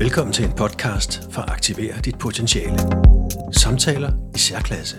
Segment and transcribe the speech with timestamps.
[0.00, 2.78] Velkommen til en podcast for at aktivere dit potentiale.
[3.52, 4.96] Samtaler i særklasse.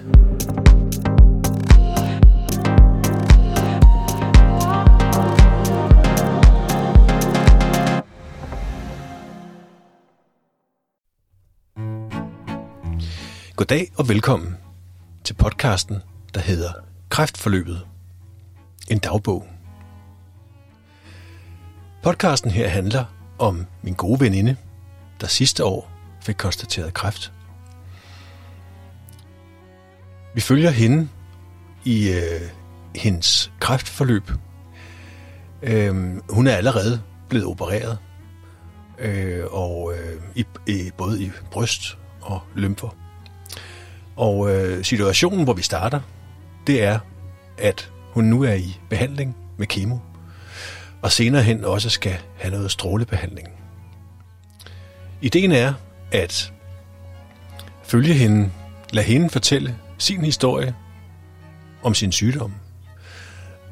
[13.56, 14.58] Goddag og velkommen
[15.24, 15.98] til podcasten,
[16.34, 16.72] der hedder
[17.10, 17.88] Kræftforløbet.
[18.92, 19.48] En dagbog.
[22.04, 23.06] Podcasten her handler
[23.38, 24.56] om min gode veninde,
[25.22, 25.92] der sidste år
[26.22, 27.32] fik konstateret kræft.
[30.36, 31.10] Vi følger hende
[31.86, 32.42] i øh,
[32.96, 34.32] hendes kræftforløb.
[35.62, 37.98] Øh, hun er allerede blevet opereret,
[39.00, 42.96] øh, og øh, i, i, både i bryst og lymfer.
[44.16, 46.02] Og øh, situationen, hvor vi starter,
[46.68, 47.00] det er,
[47.58, 49.98] at hun nu er i behandling med kemo,
[51.02, 53.59] og senere hen også skal have noget strålebehandling.
[55.22, 55.74] Ideen er
[56.12, 56.54] at
[57.84, 58.52] følge hende,
[58.94, 60.76] lade hende fortælle sin historie
[61.84, 62.54] om sin sygdom,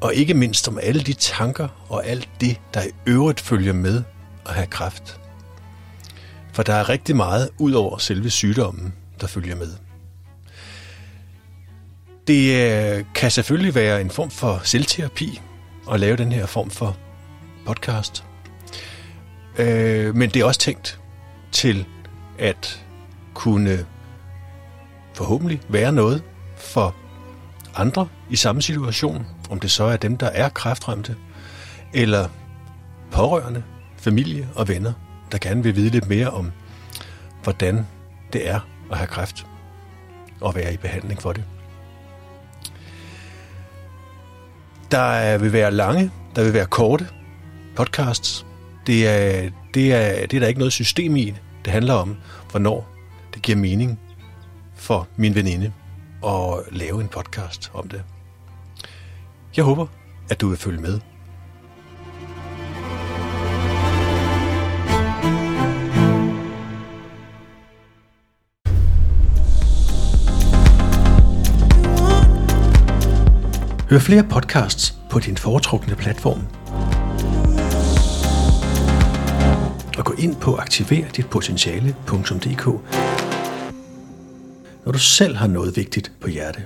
[0.00, 4.02] og ikke mindst om alle de tanker og alt det, der i øvrigt følger med
[4.46, 5.20] at have kræft.
[6.52, 9.72] For der er rigtig meget ud over selve sygdommen, der følger med.
[12.26, 12.54] Det
[12.98, 15.40] øh, kan selvfølgelig være en form for selvterapi
[15.92, 16.96] at lave den her form for
[17.66, 18.24] podcast.
[19.58, 21.00] Øh, men det er også tænkt
[21.52, 21.86] til
[22.38, 22.84] at
[23.34, 23.86] kunne
[25.14, 26.22] forhåbentlig være noget
[26.56, 26.94] for
[27.74, 31.16] andre i samme situation, om det så er dem, der er kræftramte,
[31.94, 32.28] eller
[33.10, 33.62] pårørende,
[33.96, 34.92] familie og venner,
[35.32, 36.52] der gerne vil vide lidt mere om,
[37.42, 37.86] hvordan
[38.32, 39.46] det er at have kræft
[40.40, 41.44] og være i behandling for det.
[44.90, 47.08] Der vil være lange, der vil være korte
[47.76, 48.46] podcasts.
[48.86, 51.34] Det er, det er, det er der ikke noget system i.
[51.64, 52.16] Det handler om,
[52.50, 52.88] hvornår
[53.34, 54.00] det giver mening
[54.74, 55.72] for min veninde
[56.26, 58.02] at lave en podcast om det.
[59.56, 59.86] Jeg håber,
[60.30, 61.00] at du vil følge med.
[73.90, 76.42] Hør flere podcasts på din foretrukne platform.
[80.18, 82.66] Ind på aktiverditpotentiale.dk
[84.84, 86.64] når du selv har noget vigtigt på hjerte.